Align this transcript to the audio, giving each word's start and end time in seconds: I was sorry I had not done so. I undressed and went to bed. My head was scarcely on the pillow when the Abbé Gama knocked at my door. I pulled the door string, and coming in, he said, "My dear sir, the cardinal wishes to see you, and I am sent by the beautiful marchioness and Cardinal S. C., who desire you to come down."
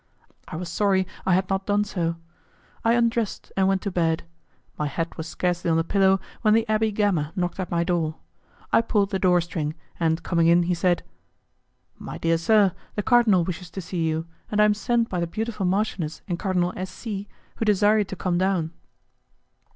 I 0.47 0.55
was 0.55 0.67
sorry 0.67 1.05
I 1.27 1.35
had 1.35 1.47
not 1.47 1.67
done 1.67 1.83
so. 1.83 2.15
I 2.83 2.93
undressed 2.93 3.51
and 3.55 3.67
went 3.67 3.83
to 3.83 3.91
bed. 3.91 4.23
My 4.75 4.87
head 4.87 5.13
was 5.13 5.27
scarcely 5.27 5.69
on 5.69 5.77
the 5.77 5.83
pillow 5.83 6.19
when 6.41 6.55
the 6.55 6.65
Abbé 6.67 6.91
Gama 6.91 7.31
knocked 7.35 7.59
at 7.59 7.69
my 7.69 7.83
door. 7.83 8.15
I 8.73 8.81
pulled 8.81 9.11
the 9.11 9.19
door 9.19 9.41
string, 9.41 9.75
and 9.99 10.23
coming 10.23 10.47
in, 10.47 10.63
he 10.63 10.73
said, 10.73 11.03
"My 11.99 12.17
dear 12.17 12.39
sir, 12.39 12.73
the 12.95 13.03
cardinal 13.03 13.43
wishes 13.43 13.69
to 13.69 13.79
see 13.79 14.03
you, 14.07 14.25
and 14.49 14.59
I 14.59 14.65
am 14.65 14.73
sent 14.73 15.07
by 15.07 15.19
the 15.19 15.27
beautiful 15.27 15.67
marchioness 15.67 16.23
and 16.27 16.39
Cardinal 16.39 16.73
S. 16.75 16.89
C., 16.89 17.27
who 17.57 17.65
desire 17.65 17.99
you 17.99 18.05
to 18.05 18.15
come 18.15 18.39
down." 18.39 18.71